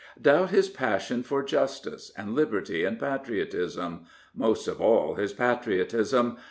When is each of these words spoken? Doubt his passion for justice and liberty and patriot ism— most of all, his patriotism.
Doubt 0.19 0.49
his 0.49 0.67
passion 0.67 1.21
for 1.21 1.43
justice 1.43 2.11
and 2.17 2.33
liberty 2.33 2.85
and 2.85 2.99
patriot 2.99 3.53
ism— 3.53 4.07
most 4.45 4.67
of 4.67 4.81
all, 4.81 5.13
his 5.13 5.31
patriotism. 5.31 6.37